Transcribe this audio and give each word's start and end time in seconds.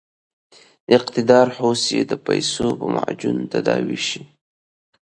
اقتدار 0.97 1.47
هوس 1.57 1.81
یې 1.95 2.01
د 2.11 2.13
پیسو 2.27 2.67
په 2.79 2.85
معجون 2.95 3.37
تداوي 3.51 3.99
شي. 4.07 4.21